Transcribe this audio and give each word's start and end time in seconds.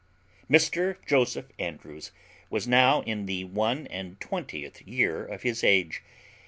Mr 0.49 0.95
Joseph 1.05 1.49
Andrews 1.59 2.11
was 2.49 2.67
now 2.67 3.01
in 3.03 3.27
the 3.27 3.43
one 3.43 3.85
and 3.85 4.19
twentieth 4.19 4.81
year 4.81 5.23
of 5.23 5.43
his 5.43 5.63
age. 5.63 6.01